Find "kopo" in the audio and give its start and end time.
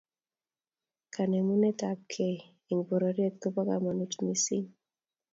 3.41-3.61